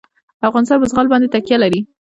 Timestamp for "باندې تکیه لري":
1.11-1.79